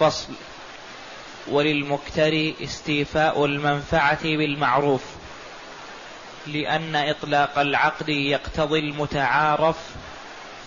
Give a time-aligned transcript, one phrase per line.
[0.00, 0.32] فصل.
[1.50, 5.00] وللمكتري استيفاء المنفعة بالمعروف
[6.46, 9.76] لأن إطلاق العقد يقتضي المتعارف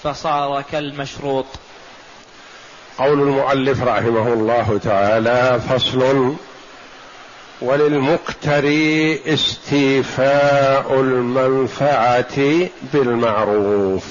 [0.04, 1.46] فصار كالمشروط.
[2.98, 6.36] قول المؤلف رحمه الله تعالى فصل
[7.62, 14.04] وللمقتري استيفاء المنفعة بالمعروف.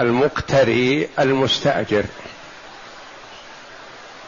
[0.00, 2.04] المقتري المستأجر.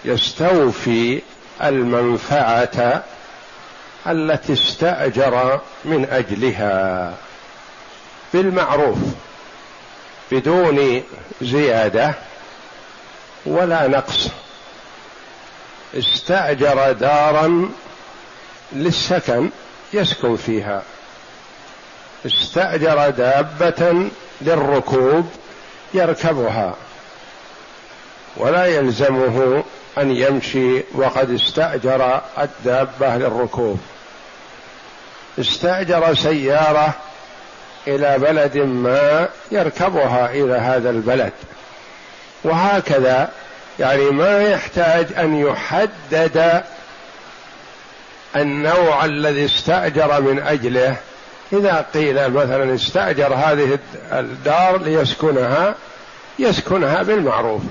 [0.05, 1.23] يستوفي
[1.63, 3.03] المنفعة
[4.07, 7.15] التي استأجر من أجلها
[8.35, 8.99] بالمعروف
[10.33, 11.03] بدون
[11.43, 12.15] زيادة
[13.47, 14.29] ولا نقص.
[15.95, 17.71] استأجر دارا
[18.73, 19.51] للسكن
[19.93, 20.83] يسكن فيها.
[22.27, 25.31] استأجر دابة للركوب
[25.95, 26.75] يركبها
[28.37, 29.65] ولا يلزمه
[29.99, 33.81] أن يمشي وقد استأجر الدابة للركوب.
[35.39, 36.95] استأجر سيارة
[37.89, 41.33] إلى بلد ما يركبها إلى هذا البلد.
[42.45, 43.31] وهكذا
[43.79, 46.63] يعني ما يحتاج أن يحدد
[48.37, 50.97] النوع الذي استأجر من أجله.
[51.53, 53.79] إذا قيل مثلا استأجر هذه
[54.13, 55.75] الدار ليسكنها
[56.39, 57.63] يسكنها بالمعروف.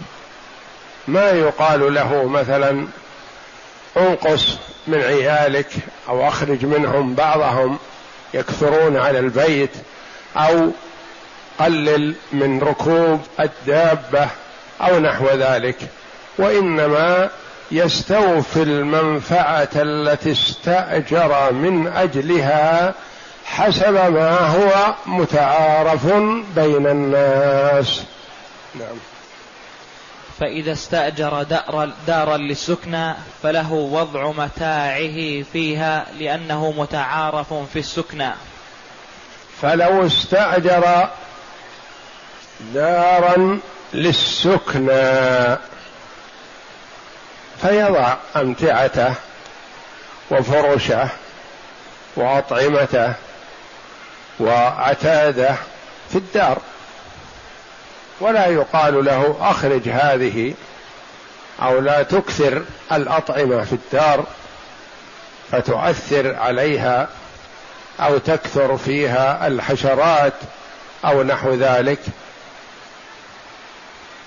[1.10, 2.88] ما يقال له مثلا
[3.98, 4.58] انقص
[4.88, 5.72] من عيالك
[6.10, 7.78] أو أخرج منهم بعضهم
[8.34, 9.72] يكثرون على البيت
[10.38, 10.72] أو
[11.59, 14.28] قلل من ركوب الدابة
[14.81, 15.78] أو نحو ذلك
[16.38, 17.30] وإنما
[17.72, 22.94] يستوفي المنفعة التي استأجر من أجلها
[23.46, 26.06] حسب ما هو متعارف
[26.56, 28.03] بين الناس.
[28.75, 28.98] نعم.
[30.39, 33.13] فإذا استأجر دارا, دارا للسكنى
[33.44, 38.31] فله وضع متاعه فيها لأنه متعارف في السكنى
[39.61, 41.09] فلو استأجر
[42.73, 43.59] دارا
[43.94, 45.57] للسكنى
[47.61, 49.13] فيضع أمتعته
[50.31, 51.09] وفرشه
[52.16, 53.13] وأطعمته
[54.39, 55.56] وعتاده
[56.09, 56.57] في الدار.
[58.19, 60.53] ولا يقال له أخرج هذه
[61.62, 64.24] أو لا تكثر الأطعمة في الدار
[65.52, 67.07] فتؤثر عليها
[68.00, 70.34] أو تكثر فيها الحشرات
[71.06, 72.00] أو نحو ذلك.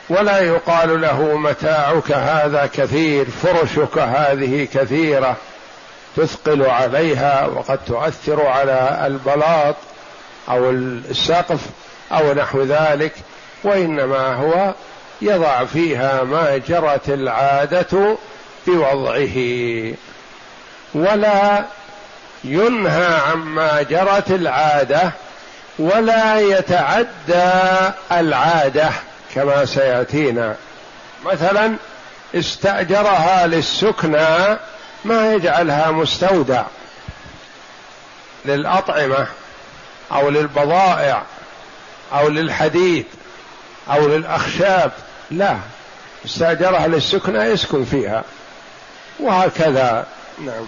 [0.09, 5.36] ولا يقال له متاعك هذا كثير فرشك هذه كثيرة
[6.16, 9.76] تثقل عليها وقد تؤثر على البلاط
[10.48, 11.60] أو السقف
[12.12, 13.12] أو نحو ذلك.
[13.64, 14.74] وإنما هو
[15.22, 18.16] يضع فيها ما جرت العادة
[18.66, 19.36] بوضعه.
[20.94, 21.64] ولا
[22.44, 25.10] ينهى عما جرت العادة
[25.78, 28.90] ولا يتعدى العادة
[29.34, 30.56] كما سيأتينا.
[31.24, 31.76] مثلا
[32.34, 34.58] استأجرها للسكنى
[35.04, 36.62] ما يجعلها مستودع.
[38.44, 39.26] للأطعمة
[40.12, 41.22] أو للبضائع
[42.12, 43.06] أو للحديد.
[43.91, 44.93] أو للأخشاب.
[45.31, 45.56] لا.
[46.25, 48.25] استأجرها للسكنى يسكن فيها.
[49.20, 50.06] وهكذا.
[50.38, 50.66] نعم.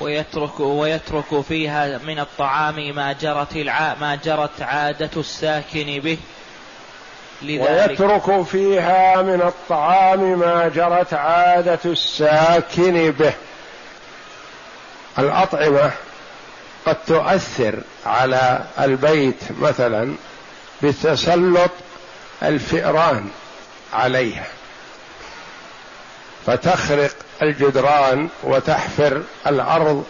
[0.00, 3.94] ويترك ويترك فيها من الطعام ما جرت الع...
[4.00, 6.18] ما جرت عادة الساكن به.
[7.42, 13.32] لذلك ويترك فيها من الطعام ما جرت عادة الساكن به.
[15.18, 15.90] الأطعمة
[16.86, 17.74] قد تؤثر
[18.06, 20.14] على البيت مثلا.
[20.82, 21.70] بتسلط
[22.42, 23.28] الفئران
[23.92, 24.46] عليها.
[26.46, 27.10] فتخرق
[27.42, 30.04] الجدران وتحفر الأرض.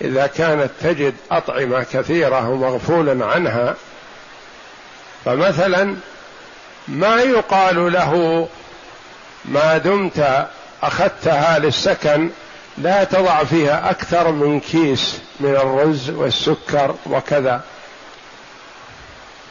[0.00, 3.74] إذا كانت تجد أطعمة كثيرة ومغفولا عنها
[5.24, 5.96] فمثلا
[6.88, 8.48] ما يقال له
[9.44, 10.46] ما دمت
[10.82, 12.30] أخذتها للسكن
[12.78, 17.60] لا تضع فيها أكثر من كيس من الرز والسكر وكذا.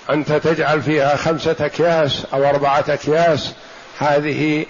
[0.10, 3.54] أنت تجعل فيها خمسة أكياس أو أربعة أكياس.
[4.00, 4.66] هذه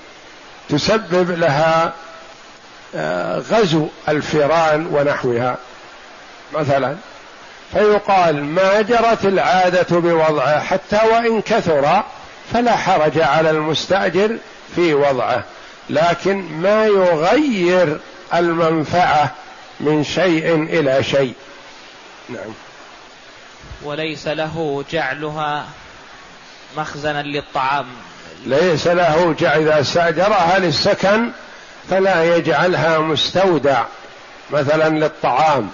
[0.70, 1.94] تسبب لها
[2.96, 5.58] آه، غزو الفيران ونحوها.
[6.54, 6.96] مثلا
[7.74, 12.04] فيقال ما جرت العادة بوضعه حتى وإن كثر
[12.54, 14.38] فلا حرج على المستأجر
[14.76, 15.44] في وضعه.
[15.90, 18.00] لكن ما يغير
[18.34, 19.32] المنفعة
[19.80, 21.34] من شيء إلى شيء.
[22.30, 22.54] نعم.
[23.84, 25.66] وليس له جعلها
[26.78, 27.86] مخزنا للطعام.
[28.46, 31.32] ليس له جعل إذا استأجرها للسكن
[31.90, 33.84] فلا يجعلها مستودع
[34.52, 35.70] مثلا للطعام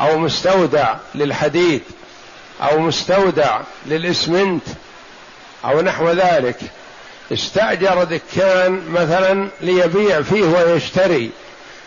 [0.00, 1.82] أو مستودع للحديد
[2.62, 4.64] أو مستودع للإسمنت
[5.64, 6.58] أو نحو ذلك.
[7.32, 11.30] استأجر دكان مثلا ليبيع فيه ويشتري.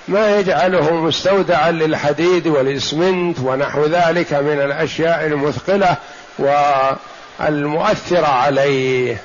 [0.09, 5.95] ما يجعله مستودعا للحديد والإسمنت ونحو ذلك من الأشياء المثقلة
[7.39, 9.17] والمؤثرة عليه.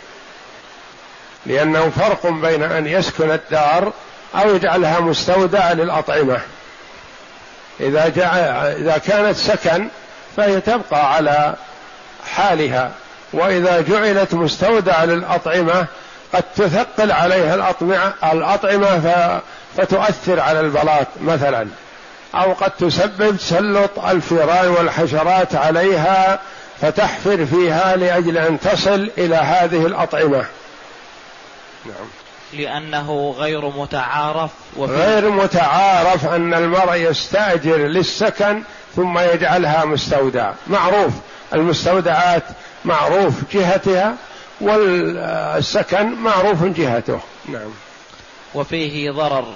[1.47, 3.93] لأنه فرق بين أن يسكن الدار
[4.35, 6.41] أو يجعلها مستودع للأطعمة.
[7.81, 9.89] إذا جعل إذا كانت سكن
[10.37, 11.55] فهي تبقى على
[12.35, 12.91] حالها.
[13.33, 15.87] وإذا جعلت مستودع للأطعمة
[16.35, 19.41] قد تثقل عليها الأطعمة الأطعمة
[19.77, 21.67] فتؤثر على البلاط مثلا.
[22.35, 26.41] أو قد تسبب تسلط الفيران والحشرات عليها
[26.81, 30.45] فتحفر فيها لأجل أن تصل إلى هذه الأطعمة.
[31.85, 32.09] نعم.
[32.53, 38.63] لأنه غير متعارف غير متعارف أن المرء يستأجر للسكن
[38.97, 40.53] ثم يجعلها مستودع.
[40.67, 41.13] معروف.
[41.55, 42.43] المستودعات
[42.85, 44.15] معروف جهتها
[44.61, 47.21] والسكن معروف جهته.
[47.49, 47.71] نعم.
[48.55, 49.55] وفيه ضرر.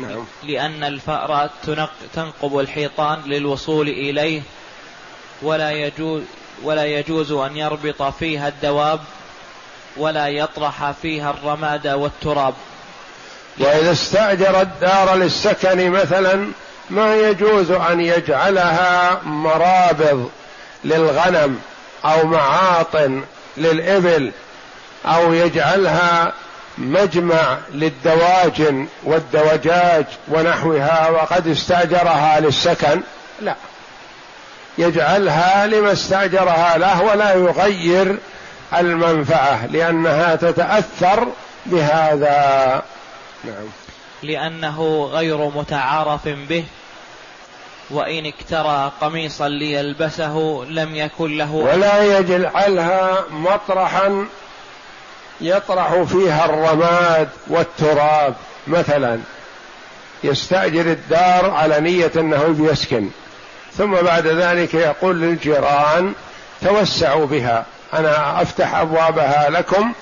[0.00, 0.24] نعم.
[0.42, 1.50] لأن الفأر
[2.14, 4.42] تنقب الحيطان للوصول إليه
[5.42, 6.22] ولا يجوز
[6.62, 9.00] ولا يجوز أن يربط فيها الدواب
[9.96, 12.54] ولا يطرح فيها الرماد والتراب.
[13.58, 16.48] وإذا استأجر الدار للسكن مثلا
[16.90, 20.30] ما يجوز أن يجعلها مرابض
[20.84, 21.60] للغنم
[22.04, 23.24] أو معاطن
[23.56, 24.32] للإبل
[25.06, 26.32] أو يجعلها
[26.78, 33.00] مجمع للدواجن والدوجاج ونحوها وقد استأجرها للسكن.
[33.40, 33.54] لا.
[34.78, 38.18] يجعلها لما استأجرها له ولا يغير
[38.76, 41.28] المنفعة لأنها تتأثر
[41.66, 42.82] بهذا.
[43.44, 43.66] نعم.
[44.22, 46.64] لأنه غير متعارف به
[47.90, 51.54] وإن اكترى قميصا ليلبسه لم يكن له.
[51.54, 54.26] ولا يجعلها مطرحا
[55.40, 58.34] يطرح فيها الرماد والتراب
[58.66, 59.18] مثلا.
[60.24, 63.08] يستأجر الدار على نية أنه بيسكن
[63.76, 66.12] ثم بعد ذلك يقول للجيران
[66.64, 67.64] توسعوا بها.
[67.94, 69.92] أنا أفتح أبوابها لكم.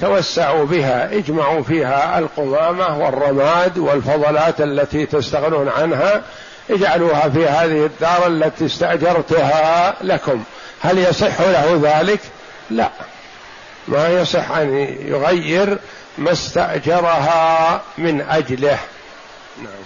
[0.00, 1.12] توسعوا بها.
[1.12, 6.22] اجمعوا فيها القمامة والرماد والفضلات التي تستغنون عنها.
[6.70, 10.42] اجعلوها في هذه الدار التي استأجرتها لكم.
[10.80, 12.20] هل يصح له ذلك؟
[12.70, 12.88] لا.
[13.88, 15.78] ما يصح أن يغير
[16.18, 18.78] ما استأجرها من أجله.
[19.58, 19.82] نعم.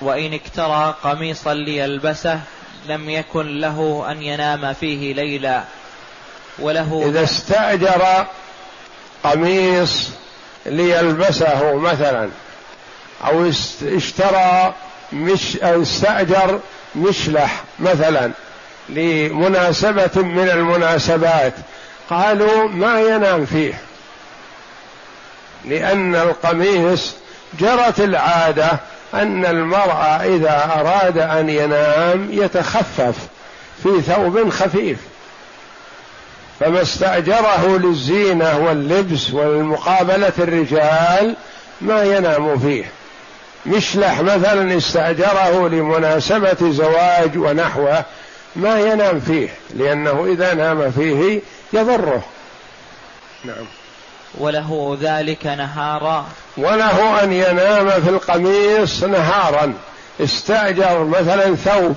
[0.00, 2.40] وإن اكترى قميصا ليلبسه
[2.88, 5.64] لم يكن له أن ينام فيه ليلا
[6.58, 8.26] وله إذا استأجر
[9.24, 10.10] قميص
[10.66, 12.28] ليلبسه مثلا
[13.26, 13.50] أو
[13.82, 14.74] اشترى
[15.12, 16.60] مش أو استأجر
[16.96, 18.30] مشلح مثلا
[18.88, 21.54] لمناسبة من المناسبات
[22.10, 23.74] قالوا ما ينام فيه.
[25.64, 27.14] لأن القميص
[27.60, 28.70] جرت العادة
[29.14, 33.14] أن المرأة إذا أراد أن ينام يتخفف
[33.82, 34.98] في ثوب خفيف.
[36.60, 41.36] فما استأجره للزينة واللبس والمقابلة الرجال
[41.80, 42.84] ما ينام فيه.
[43.66, 48.04] مشلح مثلا استأجره لمناسبة زواج ونحوه
[48.56, 51.40] ما ينام فيه لأنه إذا نام فيه
[51.72, 52.22] يضره.
[53.44, 53.66] نعم.
[54.34, 56.26] وله ذلك نهارا.
[56.56, 59.74] وله أن ينام في القميص نهارا.
[60.20, 61.96] استأجر مثلا ثوب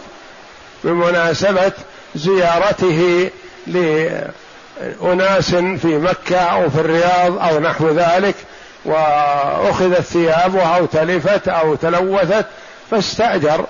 [0.84, 1.72] بمناسبة
[2.16, 3.30] زيارته
[3.68, 8.36] لأناس في مكة أو في الرياض أو نحو ذلك
[8.86, 12.46] وأخذت ثيابه أو تلفت أو تلوثت
[12.92, 13.66] فاستأجر.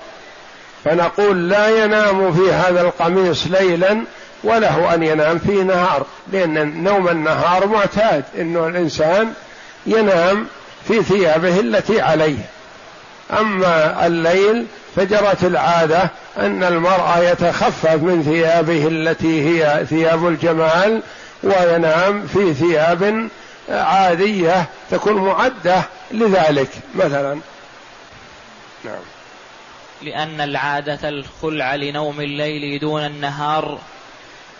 [0.84, 4.04] فنقول لا ينام في هذا القميص ليلا
[4.44, 9.32] وله أن ينام في نهار لأن نوم النهار معتاد إنه الإنسان
[9.86, 10.46] ينام
[10.88, 12.38] في ثيابه التي عليه.
[13.38, 14.66] أما الليل
[14.96, 21.02] فجرت العادة أن المرء يتخفف من ثيابه التي هي ثياب الجمال
[21.42, 23.28] وينام في ثياب
[23.68, 27.40] عادية تكون معدة لذلك مثلا.
[28.84, 29.02] نعم.
[30.02, 33.78] لأن العادة الخلع لنوم الليل دون النهار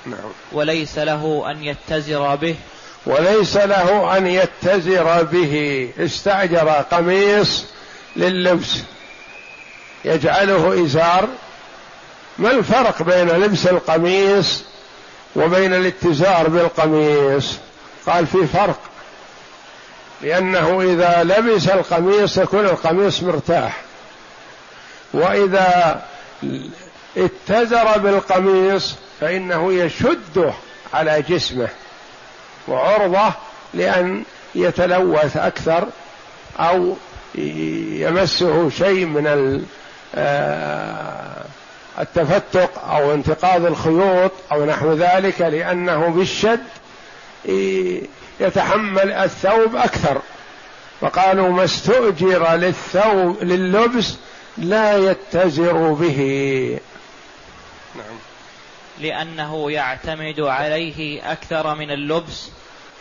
[0.06, 0.32] نعم.
[0.52, 2.56] وليس له أن يتزر به.
[3.06, 5.88] وليس له أن يتزر به.
[5.98, 7.64] استأجر قميص
[8.16, 8.76] لللبس.
[10.04, 11.28] يجعله إزار.
[12.38, 14.62] ما الفرق بين لبس القميص
[15.36, 17.56] وبين الاتزار بالقميص؟
[18.06, 18.80] قال في فرق.
[20.22, 23.80] لأنه إذا لبس القميص يكون القميص مرتاح.
[25.14, 26.02] وإذا
[27.16, 30.52] اتزر بالقميص فإنه يشده
[30.94, 31.68] على جسمه
[32.68, 33.32] وعرضة
[33.74, 34.24] لأن
[34.54, 35.88] يتلوث أكثر
[36.58, 36.96] أو
[37.34, 39.64] يمسه شيء من
[40.14, 41.44] آه،
[41.98, 46.64] التفتق أو انتقاض الخيوط أو نحو ذلك لأنه بالشد
[48.40, 50.22] يتحمل الثوب أكثر.
[51.00, 54.14] فقالوا ما استؤجر للثوب لللبس
[54.58, 56.18] لا يتزر به.
[57.94, 58.29] نعم.
[59.00, 62.50] لأنه يعتمد عليه أكثر من اللبس.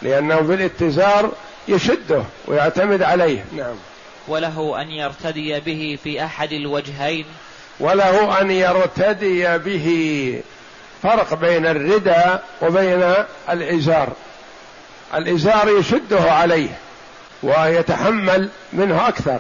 [0.02, 1.32] لأنه بالاتزار
[1.68, 3.46] يشده ويعتمد عليه.
[3.58, 3.76] نعم.
[4.28, 7.26] وله أن يرتدي به في أحد الوجهين.
[7.80, 10.42] وله أن يرتدي به.
[11.04, 13.14] فرق بين الردى وبين
[13.50, 14.10] الإزار.
[15.16, 16.78] الإزار يشده عليه
[17.44, 19.40] ويتحمل منه أكثر.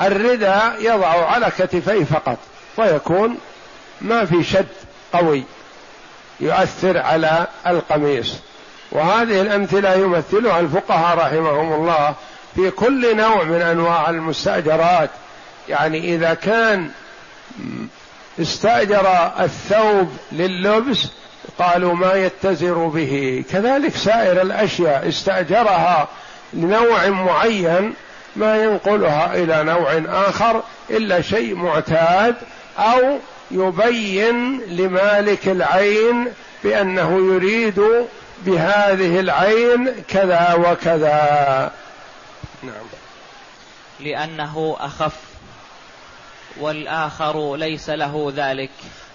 [0.00, 2.38] الردى يضع على كتفيه فقط
[2.76, 3.38] ويكون
[4.00, 4.66] ما في شد
[5.12, 5.44] قوي.
[6.40, 8.34] يؤثر على القميص.
[8.92, 12.14] وهذه الأمثلة يمثلها الفقهاء رحمهم الله
[12.54, 15.10] في كل نوع من أنواع المستأجرات.
[15.68, 16.90] يعني إذا كان
[18.40, 21.06] استأجر الثوب لللبس
[21.58, 23.44] قالوا ما يتزر به.
[23.52, 26.08] كذلك سائر الأشياء استأجرها
[26.52, 27.94] لنوع معين
[28.36, 32.34] ما ينقلها إلى نوع آخر إلا شيء معتاد
[32.78, 33.18] أو
[33.50, 36.32] يبين لمالك العين
[36.64, 37.82] بأنه يريد
[38.46, 41.72] بهذه العين كذا وكذا.
[42.62, 42.86] نعم.
[44.00, 45.16] لأنه أخف
[46.60, 48.70] والآخر ليس له ذلك.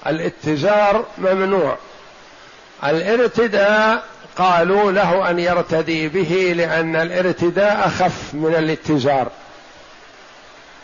[0.07, 1.77] الاتزار ممنوع.
[2.83, 4.03] الارتداء
[4.37, 9.31] قالوا له أن يرتدي به لأن الارتداء أخف من الاتزار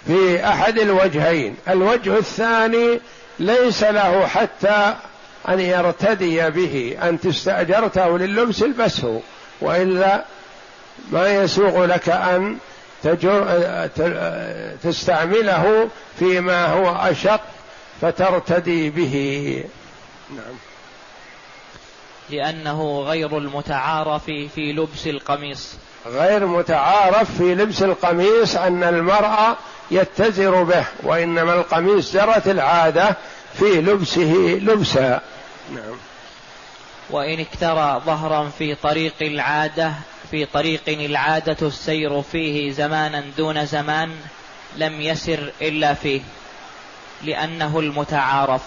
[0.07, 2.99] في أحد الوجهين الوجه الثاني
[3.39, 4.95] ليس له حتى
[5.49, 9.21] أن يرتدي به أنت استأجرته لللبس البسه
[9.61, 10.25] وإلا
[11.11, 12.57] ما يسوغ لك أن
[13.03, 13.87] تجر
[14.83, 15.89] تستعمله
[16.19, 17.41] فيما هو أشق
[18.01, 19.63] فترتدي به.
[20.35, 20.55] نعم.
[22.29, 25.75] لأنه غير المتعارف في لبس القميص.
[26.05, 29.57] غير متعارف في لبس القميص أن المرأة
[29.91, 33.15] يتزر به وإنما القميص جرت العادة
[33.59, 35.21] في لبسه لبسا.
[35.73, 35.97] نعم.
[37.09, 39.93] وإن اكترى ظهرا في طريق العادة
[40.31, 44.11] في طريق العادة السير فيه زمانا دون زمان
[44.77, 46.21] لم يسر إلا فيه
[47.23, 48.61] لأنه المتعارف.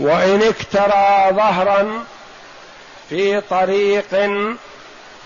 [0.00, 2.04] وإن اكترى ظهرا
[3.08, 4.30] في طريق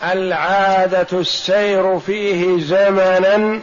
[0.03, 3.61] العادة السير فيه زمنا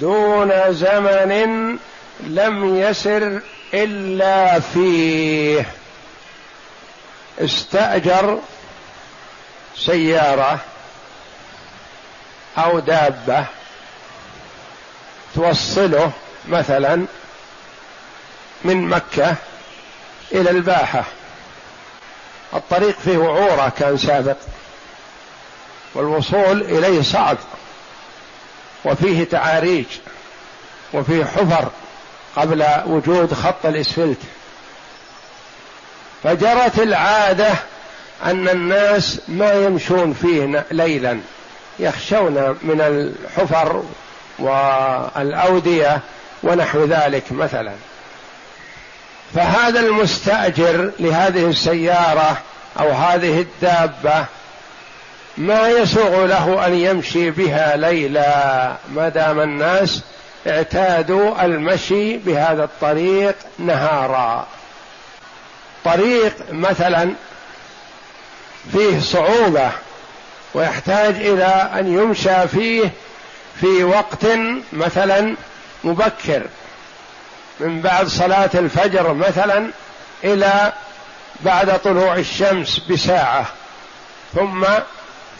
[0.00, 1.78] دون زمن
[2.20, 3.40] لم يسر
[3.74, 5.66] إلا فيه.
[7.38, 8.38] استأجر
[9.76, 10.58] سيارة
[12.58, 13.44] أو دابة
[15.34, 16.12] توصله
[16.48, 17.06] مثلا
[18.64, 19.34] من مكة
[20.32, 21.04] إلى الباحة.
[22.54, 24.36] الطريق فيه وعورة كان سابق
[25.94, 27.36] والوصول إليه صعب.
[28.84, 29.86] وفيه تعاريج
[30.92, 31.68] وفيه حفر
[32.36, 34.18] قبل وجود خط الإسفلت.
[36.24, 37.54] فجرت العادة
[38.24, 41.20] أن الناس ما يمشون فيه ليلا
[41.78, 43.82] يخشون من الحفر
[44.38, 46.00] والأودية
[46.42, 47.72] ونحو ذلك مثلا.
[49.34, 52.38] فهذا المستأجر لهذه السيارة
[52.80, 54.24] أو هذه الدابة
[55.38, 60.02] ما يسوغ له أن يمشي بها ليلا ما دام الناس
[60.46, 64.46] اعتادوا المشي بهذا الطريق نهارا.
[65.84, 67.12] طريق مثلا
[68.72, 69.70] فيه صعوبة
[70.54, 72.90] ويحتاج إلى أن يمشى فيه
[73.60, 74.26] في وقت
[74.72, 75.36] مثلا
[75.84, 76.42] مبكر.
[77.60, 79.70] من بعد صلاة الفجر مثلا
[80.24, 80.72] إلى
[81.40, 83.46] بعد طلوع الشمس بساعة.
[84.34, 84.64] ثم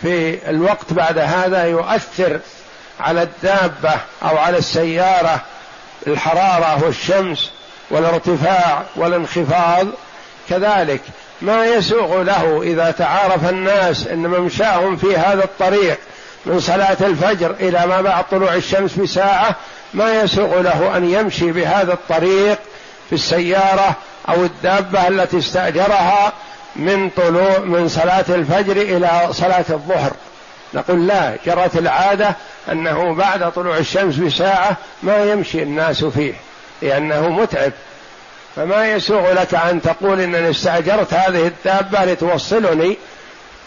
[0.02, 2.40] في الوقت بعد هذا يؤثر
[3.00, 5.40] على الدابة أو على السيارة
[6.06, 7.50] الحرارة والشمس
[7.90, 9.86] والارتفاع والانخفاض.
[10.48, 11.00] كذلك
[11.42, 15.98] ما يسوغ له إذا تعارف الناس إن ممشاهم في هذا الطريق
[16.46, 19.56] من صلاة الفجر إلى ما بعد طلوع الشمس بساعة
[19.94, 22.58] ما يسوغ له أن يمشي بهذا الطريق
[23.08, 23.94] في السيارة
[24.28, 26.32] أو الدابة التي استأجرها
[26.78, 30.12] من طلوع من صلاة الفجر إلى صلاة الظهر.
[30.74, 32.36] نقول لا جرت العادة
[32.72, 36.34] أنه بعد طلوع الشمس بساعة ما يمشي الناس فيه
[36.82, 37.72] لأنه متعب.
[38.56, 42.96] فما يسوغ لك أن تقول إنني استأجرت هذه الدابة لتوصلني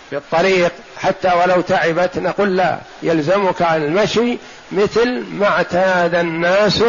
[0.09, 2.17] في الطريق حتى ولو تعبت.
[2.17, 4.37] نقول لا يلزمك عن المشي
[4.71, 6.83] مثل ما اعتاد الناس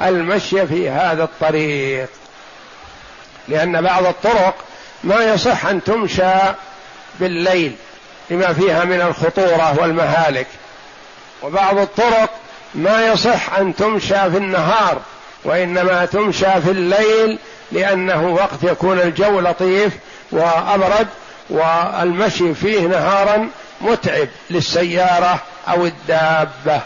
[0.00, 2.08] المشي في هذا الطريق.
[3.48, 4.54] لأن بعض الطرق
[5.04, 6.34] ما يصح أن تمشى
[7.20, 7.72] بالليل
[8.30, 10.46] لما فيها من الخطورة والمهالك.
[11.42, 12.30] وبعض الطرق
[12.74, 14.98] ما يصح أن تمشى في النهار
[15.44, 17.38] وإنما تمشى في الليل
[17.72, 19.92] لأنه وقت يكون الجو لطيف
[20.32, 21.06] وأبرد
[21.50, 23.48] والمشي فيه نهارا
[23.80, 26.80] متعب للسيارة أو الدابة.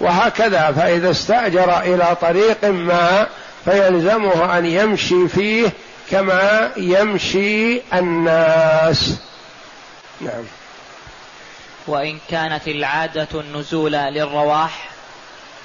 [0.00, 3.26] وهكذا فإذا استأجر إلى طريق ما
[3.64, 5.70] فيلزمه أن يمشي فيه
[6.10, 9.16] كما يمشي الناس.
[10.20, 10.44] نعم.
[11.86, 14.90] وإن كانت العادة النزول للرواح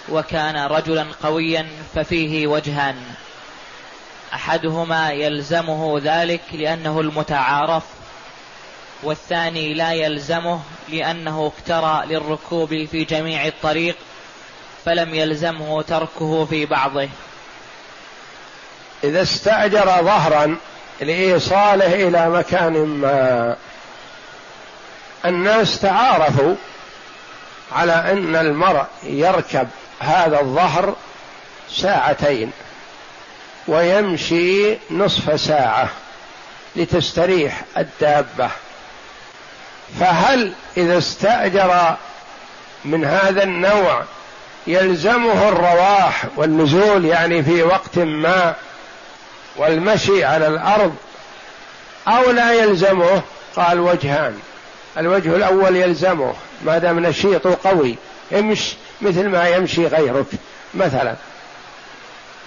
[0.10, 2.96] وكان رجلا قويا ففيه وجهان.
[4.34, 7.84] أحدهما يلزمه ذلك لأنه المتعارف
[9.04, 10.60] والثاني لا يلزمه
[10.90, 13.96] لأنه اكترى للركوب في جميع الطريق
[14.86, 17.10] فلم يلزمه تركه في بعضه.
[19.04, 20.58] إذا استاجر ظهرا
[21.02, 23.56] لإيصاله إلى مكان ما.
[25.26, 26.56] الناس تعارفوا
[27.72, 29.68] على أن المرء يركب
[30.00, 30.96] هذا الظهر
[31.72, 32.52] ساعتين
[33.68, 35.90] ويمشي نصف ساعة
[36.76, 38.50] لتستريح الدابة.
[40.00, 41.96] فهل إذا استأجر
[42.86, 44.04] من هذا النوع
[44.68, 48.56] يلزمه الرواح والنزول يعني في وقت ما
[49.58, 50.96] والمشي على الأرض
[52.08, 53.22] أو لا يلزمه
[53.56, 54.40] قال وجهان.
[54.98, 56.34] الوجه الأول يلزمه
[56.66, 57.96] ما دام نشيط وقوي
[58.34, 60.26] امش مثل ما يمشي غيرك
[60.74, 61.16] مثلا.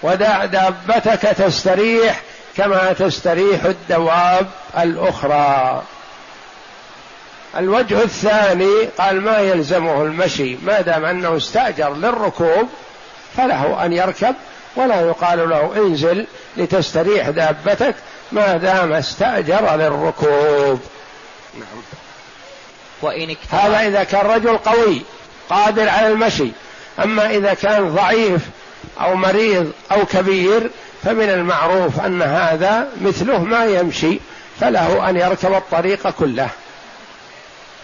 [0.02, 2.22] ودع دابتك تستريح
[2.56, 4.46] كما تستريح الدواب
[4.78, 5.82] الأخرى.
[7.56, 12.68] الوجه الثاني قال ما يلزمه المشي ما دام أنه استأجر للركوب
[13.36, 14.34] فله أن يركب
[14.76, 17.94] ولا يقال له انزل لتستريح دابتك
[18.32, 20.80] ما دام استأجر للركوب.
[21.54, 21.82] نعم.
[23.02, 25.02] وإن هذا إذا كان رجل قوي
[25.50, 26.48] قادر على المشي.
[27.02, 28.42] أما إذا كان ضعيف
[29.00, 30.70] أو مريض أو كبير
[31.02, 34.18] فمن المعروف أن هذا مثله ما يمشي
[34.60, 36.48] فله أن يركب الطريق كله.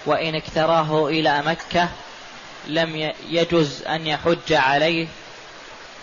[0.06, 1.88] وإن اكتراه إلى مكة
[2.66, 5.06] لم يجز أن يحج عليه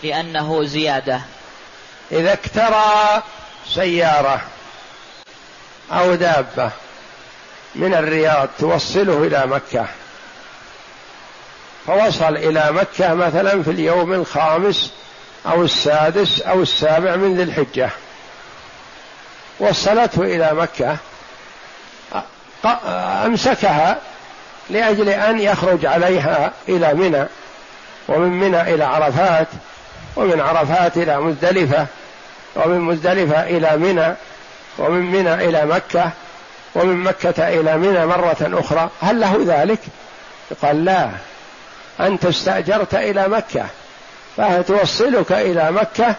[0.02, 1.20] لأنه زيادة.
[2.12, 3.22] إذا اكترى
[3.74, 4.40] سيارة
[5.92, 6.70] أو دابة
[7.74, 9.86] من الرياض توصله إلى مكة.
[11.86, 14.92] فوصل إلى مكة مثلا في اليوم الخامس
[15.46, 17.90] أو السادس أو السابع من ذي الحجة.
[19.60, 20.96] وصلته إلى مكة.
[23.24, 23.98] أمسكها
[24.70, 27.26] لأجل أن يخرج عليها إلى منى
[28.08, 29.48] ومن منى إلى عرفات.
[30.16, 31.86] ومن عرفات إلى مزدلفة
[32.56, 34.14] ومن مزدلفة إلى منى
[34.78, 36.10] ومن منى إلى مكة
[36.74, 38.90] ومن مكة إلى منى مرة أخرى.
[39.00, 39.78] هل له ذلك؟
[40.62, 41.10] قال لا.
[42.00, 43.66] أنت استأجرت إلى مكة
[44.36, 46.14] فهي توصلك إلى مكة؟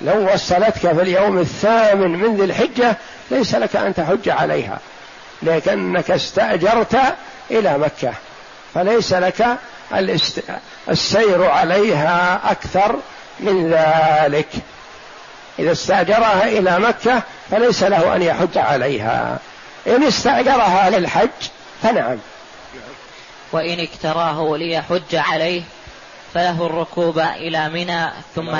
[0.00, 2.96] لو وصلتك في اليوم الثامن من ذي الحجة
[3.30, 4.78] ليس لك أن تحج عليها
[5.42, 6.96] لكنك استأجرت
[7.50, 8.12] إلى مكة.
[8.74, 9.46] فليس لك
[10.88, 12.96] السير عليها أكثر
[13.42, 14.48] من ذلك.
[15.58, 19.38] إذا استأجرها إلى مكة فليس له أن يحج عليها.
[19.86, 21.28] إن استأجرها للحج
[21.82, 22.18] فنعم.
[23.52, 25.62] وإن اكتراه ليحج عليه
[26.34, 28.56] فله الركوب إلى منى ثم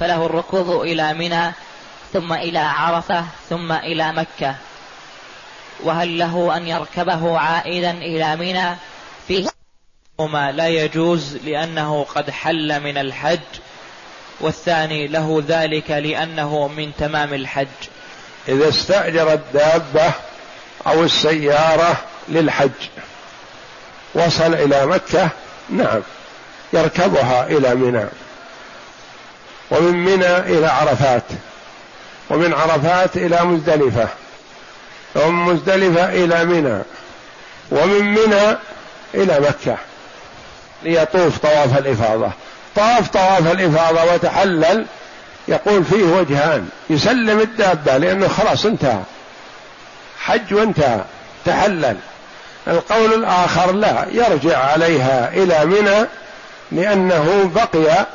[0.00, 0.82] فله الركوب.
[0.82, 1.52] إلى منى
[2.12, 4.54] ثم إلى عرفة ثم إلى مكة.
[5.82, 8.76] وهل له أن يركبه عائدا إلى منى؟
[9.28, 9.48] فيه
[10.18, 13.38] وما لا يجوز لأنه قد حل من الحج
[14.40, 17.66] والثاني له ذلك لأنه من تمام الحج.
[18.48, 20.12] إذا استأجر الدابة
[20.86, 21.96] أو السيارة
[22.28, 22.70] للحج
[24.14, 25.28] وصل إلى مكة
[25.70, 26.02] نعم
[26.72, 28.06] يركبها إلى منى.
[29.70, 31.24] ومن منى إلى عرفات
[32.30, 34.08] ومن عرفات إلى مزدلفة
[35.14, 36.82] ومن مزدلفة إلى منى
[37.70, 38.56] ومن منى
[39.14, 39.76] إلى مكة
[40.82, 42.32] ليطوف طواف الإفاضة.
[42.80, 44.86] طاف طواف الإفاضة وتحلل
[45.48, 46.68] يقول فيه وجهان.
[46.90, 49.02] يسلم الدابة لأنه خلاص انتهى.
[50.18, 51.04] حج وانتهى.
[51.44, 51.96] تحلل.
[52.68, 56.06] القول الآخر لا يرجع عليها إلى منى
[56.72, 58.06] لأنه بقي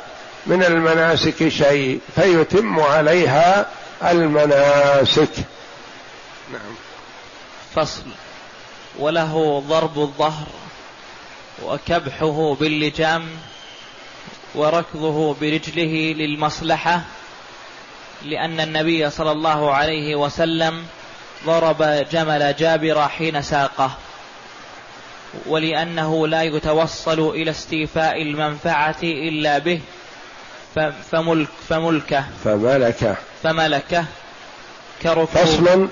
[0.46, 3.66] من المناسك شيء فيتم عليها
[4.04, 5.32] المناسك.
[6.52, 6.74] نعم.
[7.74, 8.02] فصل.
[8.98, 10.46] وله ضرب الظهر
[11.64, 13.28] وكبحه باللجام
[14.56, 17.00] وركضه برجله للمصلحة
[18.22, 20.84] لأن النبي صلى الله عليه وسلم
[21.46, 23.90] ضرب جمل جابر حين ساقه
[25.46, 29.80] ولأنه لا يتوصل إلى استيفاء المنفعة إلا به
[31.10, 33.16] فملك فملكه فملكه.
[33.42, 34.04] فملكه
[35.02, 35.26] كركوب.
[35.26, 35.88] فصل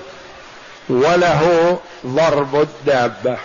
[0.89, 3.37] وله ضرب الدابة.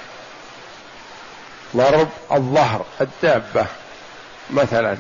[1.77, 3.67] ضرب الظهر الدابة
[4.51, 4.97] مثلا.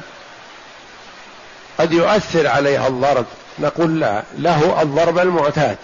[1.81, 3.27] قد يؤثر عليها الضرب.
[3.59, 5.77] نقول لا له الضرب المعتاد.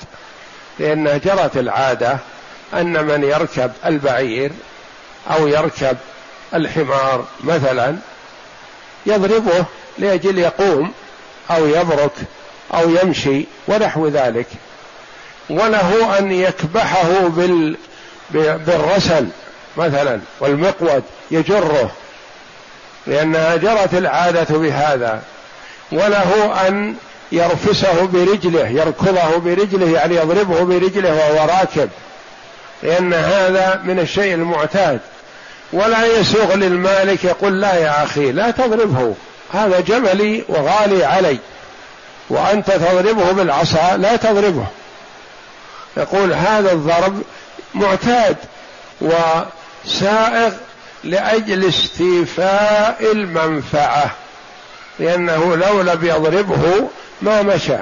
[0.78, 2.18] لأنها جرت العادة
[2.74, 4.52] أن من يركب البعير
[5.30, 5.96] أو يركب
[6.54, 7.96] الحمار مثلا
[9.06, 9.64] يضربه
[9.98, 10.92] لأجل يقوم
[11.50, 12.12] أو يبرك
[12.74, 14.46] أو يمشي ونحو ذلك.
[15.50, 17.76] وله أن يكبحه بال
[18.30, 19.28] بالرسل
[19.76, 21.90] مثلا والمقود يجره.
[23.06, 25.22] لأنها جرت العادة بهذا.
[25.92, 26.94] وله أن
[27.32, 31.90] يرفسه برجله يركضه برجله يعني يضربه برجله وهو راكب.
[32.82, 35.00] لأن هذا من الشيء المعتاد.
[35.72, 39.14] ولا يسوغ للمالك يقول لا يا أخي لا تضربه.
[39.52, 41.38] هذا جملي وغالي علي.
[42.30, 44.66] وأنت تضربه بالعصا لا تضربه.
[45.96, 47.22] يقول هذا الضرب
[47.74, 48.36] معتاد
[49.00, 50.52] وسائغ
[51.04, 54.10] لأجل استيفاء المنفعة.
[54.98, 56.88] لأنه لو لم يضربه
[57.22, 57.76] ما مشى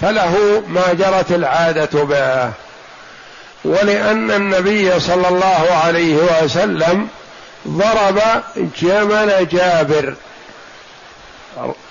[0.00, 2.52] فله ما جرت العادة به.
[3.64, 7.08] ولأن النبي صلى الله عليه وسلم
[7.68, 8.20] ضرب
[8.80, 10.14] جمل جابر.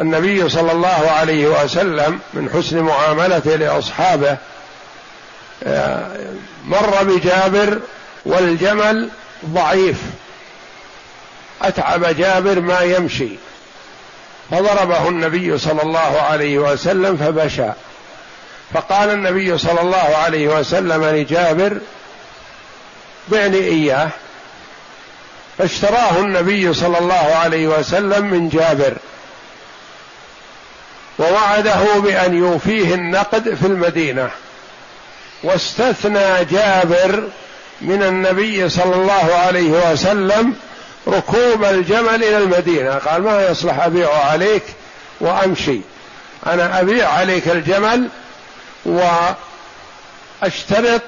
[0.01, 4.37] النبي صلى الله عليه وسلم من حسن معاملته لأصحابه
[6.65, 7.79] مر بجابر
[8.25, 9.09] والجمل
[9.45, 9.97] ضعيف.
[11.61, 13.29] أتعب جابر ما يمشي.
[14.51, 17.69] فضربه النبي صلى الله عليه وسلم فبشى.
[18.73, 21.77] فقال النبي صلى الله عليه وسلم لجابر
[23.27, 24.09] بعني إياه.
[25.57, 28.93] فاشتراه النبي صلى الله عليه وسلم من جابر.
[31.19, 34.29] ووعده بأن يوفيه النقد في المدينة.
[35.43, 37.23] واستثنى جابر
[37.81, 40.55] من النبي صلى الله عليه وسلم
[41.07, 42.91] ركوب الجمل إلى المدينة.
[42.91, 44.63] قال ما يصلح أبيع عليك
[45.21, 45.79] وأمشي.
[46.47, 48.09] أنا أبيع عليك الجمل
[50.41, 51.01] وأشترط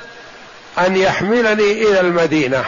[0.79, 2.65] أن يحملني إلى المدينة.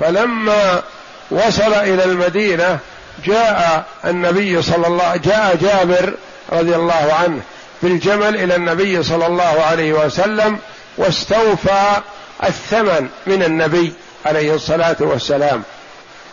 [0.00, 0.82] فلما
[1.30, 2.78] وصل إلى المدينة
[3.24, 6.14] جاء النبي صلى الله جاء جابر
[6.52, 7.40] رضي الله عنه
[7.82, 10.58] بالجمل إلى النبي صلى الله عليه وسلم
[10.96, 12.00] واستوفى
[12.44, 13.92] الثمن من النبي.
[14.26, 15.62] عليه الصلاة والسلام.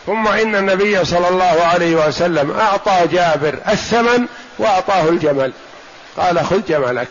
[0.06, 4.26] ثم إن النبي صلى الله عليه وسلم أعطى جابر الثمن
[4.58, 5.52] وأعطاه الجمل.
[6.16, 7.08] قال خذ جملك.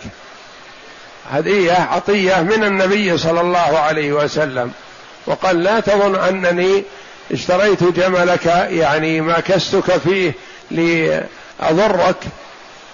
[1.31, 4.71] هدية عطية من النبي صلى الله عليه وسلم.
[5.25, 6.83] وقال لا تظن أنني
[7.31, 10.33] اشتريت جملك يعني ما كستك فيه
[10.71, 12.15] لأضرك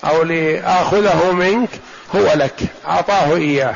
[0.05, 1.69] أو لآخذه منك
[2.15, 3.75] هو لك أعطاه إياه.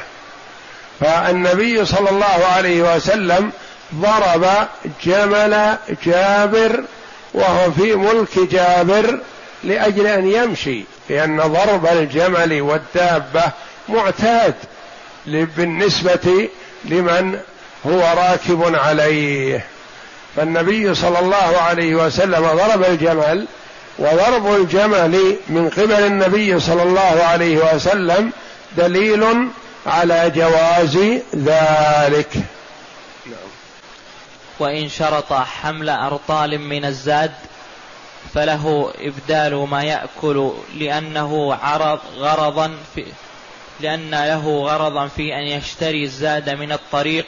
[0.99, 3.51] فالنبي صلى الله عليه وسلم
[4.01, 4.67] ضرب
[5.03, 6.83] جمل جابر
[7.33, 9.19] وهو في ملك جابر
[9.63, 13.43] لأجل أن يمشي لأن ضرب الجمل والدابة
[13.89, 14.53] معتاد
[15.25, 16.49] بالنسبة
[16.85, 17.39] لمن
[17.85, 19.65] هو راكب عليه.
[20.35, 23.47] فالنبي صلى الله عليه وسلم ضرب الجمل
[23.99, 28.31] وضرب الجمل من قبل النبي صلى الله عليه وسلم
[28.77, 29.47] دليل
[29.87, 30.97] على جواز
[31.35, 32.29] ذلك.
[34.63, 37.31] وإن شرط حمل أرطال من الزاد
[38.33, 43.05] فله إبدال ما يأكل لأنه عرض غرضا في
[43.79, 47.25] لأن له غرضا في أن يشتري الزاد من الطريق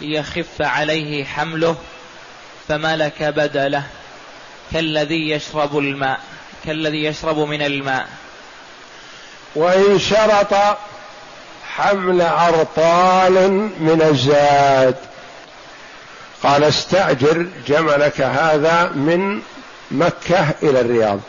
[0.00, 1.76] يخف عليه حمله
[2.68, 3.82] فملك بدله
[4.72, 6.20] كالذي يشرب الماء
[6.64, 8.08] كالذي يشرب من الماء.
[9.54, 10.54] وإن شرط
[11.76, 15.09] حمل أرطال من الزاد
[16.42, 19.42] قال استأجر جملك هذا من
[19.90, 21.20] مكة إلى الرياض.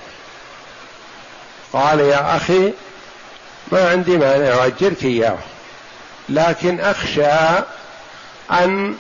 [1.74, 2.74] قال يا أخي
[3.72, 5.38] ما عندي مانع أجرك إياه.
[6.30, 7.64] لكن أخشى
[8.52, 8.96] أن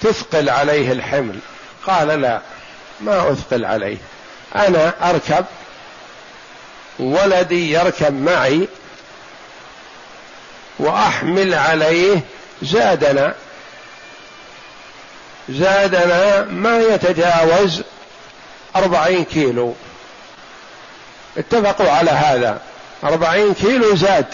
[0.00, 1.38] تثقل عليه الحمل.
[1.86, 2.40] قال لا
[3.00, 3.96] ما أثقل عليه.
[4.54, 5.44] أنا أركب
[6.98, 8.68] ولدي يركب معي
[10.78, 12.20] وأحمل عليه
[12.62, 13.34] زادنا.
[15.50, 17.82] زادنا ما يتجاوز
[18.76, 19.74] أربعين كيلو.
[21.38, 22.60] اتفقوا على هذا.
[23.04, 24.26] أربعين كيلو زاد.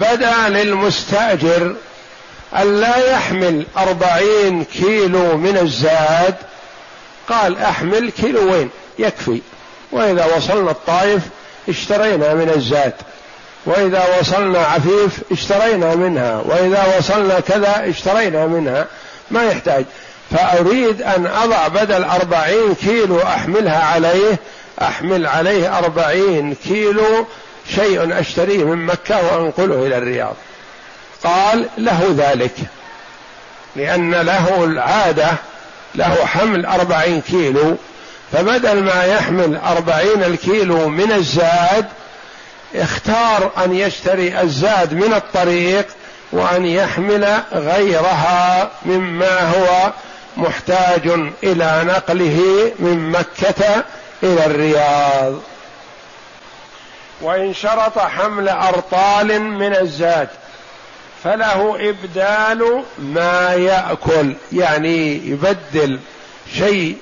[0.00, 1.74] بدأ للمستأجر
[2.56, 6.34] أن لا يحمل أربعين كيلو من الزاد.
[7.28, 8.70] قال أحمل كيلوين.
[8.98, 9.40] يكفي.
[9.92, 11.22] وإذا وصلنا الطائف
[11.68, 12.94] اشترينا من الزاد.
[13.66, 16.42] وإذا وصلنا عفيف اشترينا منها.
[16.44, 18.86] وإذا وصلنا كذا اشترينا منها.
[19.30, 19.84] ما يحتاج.
[20.30, 24.38] فأريد أن أضع بدل أربعين كيلو أحملها عليه
[24.82, 27.26] أحمل عليه أربعين كيلو
[27.74, 30.34] شيء أشتريه من مكة وأنقله إلى الرياض.
[31.24, 32.54] قال له ذلك
[33.76, 35.28] لأن له العادة
[35.94, 37.76] له حمل أربعين كيلو
[38.32, 41.86] فبدل ما يحمل أربعين الكيلو من الزاد
[42.74, 45.86] اختار أن يشتري الزاد من الطريق
[46.32, 49.92] وأن يحمل غيرها مما هو
[50.36, 51.08] محتاج
[51.42, 53.84] إلى نقله من مكة
[54.22, 55.34] إلى الرياض.
[57.20, 60.28] وإن شرط حمل أرطال من الزاد
[61.24, 66.00] فله إبدال ما يأكل يعني يبدل
[66.54, 66.96] شيء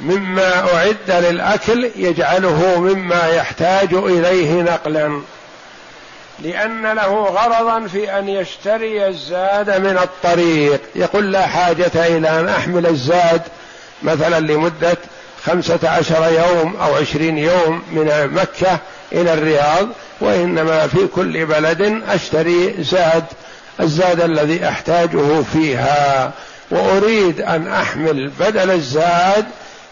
[0.00, 5.22] مما أعد للأكل يجعله مما يحتاج إليه نقلا.
[6.42, 10.80] لأن له غرضا في أن يشتري الزاد من الطريق.
[10.94, 13.42] يقول لا حاجة إلى أن أحمل الزاد
[14.02, 14.96] مثلا لمدة
[15.44, 18.78] خمسة عشر يوم أو عشرين يوم من مكة
[19.12, 19.88] إلى الرياض
[20.20, 23.24] وإنما في كل بلد أشتري زاد
[23.80, 26.32] الزاد الذي أحتاجه فيها.
[26.70, 29.46] وأريد أن أحمل بدل الزاد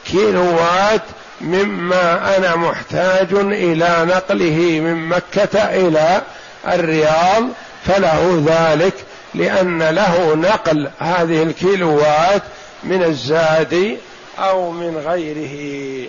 [0.07, 1.03] كيلوات
[1.41, 6.23] مما أنا محتاج إلى نقله من مكة إلى
[6.67, 7.49] الرياض
[7.87, 8.95] فله ذلك
[9.35, 12.43] لأن له نقل هذه الكيلوات
[12.85, 13.99] من الزاد
[14.39, 16.09] أو من غيره.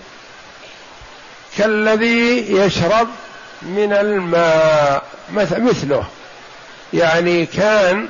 [1.57, 3.07] كالذي يشرب
[3.61, 5.03] من الماء
[5.57, 6.03] مثله.
[6.93, 8.07] يعني كان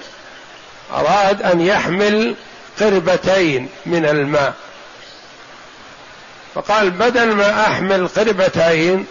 [0.93, 2.35] أراد أن يحمل
[2.79, 4.53] قربتين من الماء.
[6.55, 9.05] فقال بدل ما أحمل قربتين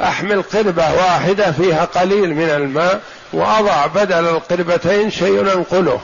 [0.00, 3.00] أحمل قربة واحدة فيها قليل من الماء
[3.32, 6.00] وأضع بدل القربتين شيء أنقله.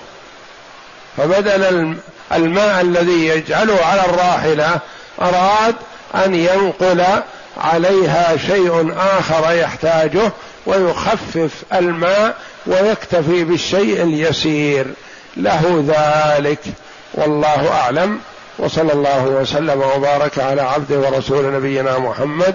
[1.16, 1.96] فبدل
[2.33, 4.79] الماء الذي يجعله على الراحلة
[5.22, 5.74] أراد
[6.14, 7.05] أن ينقل
[7.57, 10.33] عليها شيء آخر يحتاجه
[10.66, 14.87] ويخفف الماء ويكتفي بالشيء اليسير.
[15.37, 16.61] له ذلك.
[17.14, 18.20] والله أعلم.
[18.59, 22.55] وصلى الله وسلم وبارك على عبده ورسول نبينا محمد